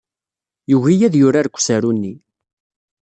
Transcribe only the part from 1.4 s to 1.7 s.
deg